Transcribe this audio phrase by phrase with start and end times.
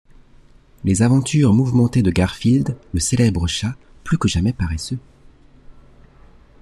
[0.83, 4.97] Les aventures mouvementées de Garfield, le célèbre chat plus que jamais paresseux.